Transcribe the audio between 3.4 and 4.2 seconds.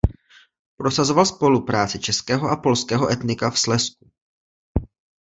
v Slezsku.